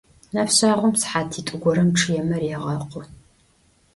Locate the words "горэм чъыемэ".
1.63-2.37